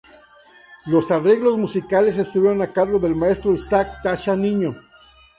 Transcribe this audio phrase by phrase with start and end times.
[0.87, 4.75] Los arreglos musicales estuvieron a cargo del maestro Isaac Tacha Niño.